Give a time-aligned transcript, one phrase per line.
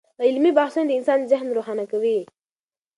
[0.25, 2.19] علمي بحثونه د انسان ذهن روښانه کوي.